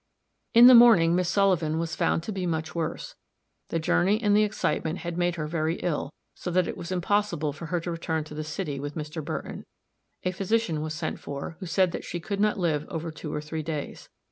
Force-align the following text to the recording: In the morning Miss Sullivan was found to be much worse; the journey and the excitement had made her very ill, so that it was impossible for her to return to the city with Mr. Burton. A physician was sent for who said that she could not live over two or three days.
In 0.55 0.65
the 0.65 0.73
morning 0.73 1.15
Miss 1.15 1.29
Sullivan 1.29 1.77
was 1.77 1.95
found 1.95 2.23
to 2.23 2.31
be 2.31 2.47
much 2.47 2.73
worse; 2.73 3.13
the 3.69 3.77
journey 3.77 4.19
and 4.19 4.35
the 4.35 4.41
excitement 4.41 4.97
had 4.97 5.15
made 5.15 5.35
her 5.35 5.45
very 5.45 5.75
ill, 5.81 6.11
so 6.33 6.49
that 6.49 6.67
it 6.67 6.75
was 6.75 6.91
impossible 6.91 7.53
for 7.53 7.67
her 7.67 7.79
to 7.81 7.91
return 7.91 8.23
to 8.23 8.33
the 8.33 8.43
city 8.43 8.79
with 8.79 8.95
Mr. 8.95 9.23
Burton. 9.23 9.63
A 10.23 10.31
physician 10.31 10.81
was 10.81 10.95
sent 10.95 11.19
for 11.19 11.55
who 11.59 11.67
said 11.67 11.91
that 11.91 12.03
she 12.03 12.19
could 12.19 12.39
not 12.39 12.57
live 12.57 12.87
over 12.89 13.11
two 13.11 13.31
or 13.31 13.41
three 13.41 13.61
days. 13.61 14.09